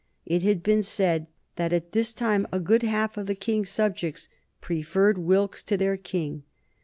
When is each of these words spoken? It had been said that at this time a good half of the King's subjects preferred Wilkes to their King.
It 0.25 0.41
had 0.41 0.63
been 0.63 0.81
said 0.81 1.27
that 1.57 1.71
at 1.71 1.91
this 1.91 2.11
time 2.11 2.47
a 2.51 2.59
good 2.59 2.81
half 2.81 3.17
of 3.17 3.27
the 3.27 3.35
King's 3.35 3.69
subjects 3.69 4.29
preferred 4.59 5.19
Wilkes 5.19 5.61
to 5.61 5.77
their 5.77 5.95
King. 5.95 6.41